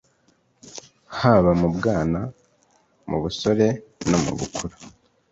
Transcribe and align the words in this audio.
haba 1.17 1.51
mu 1.61 1.67
bwana, 1.75 2.19
mu 3.09 3.17
busore, 3.23 3.67
no 4.09 4.17
mu 4.23 4.31
bukuru. 4.39 4.75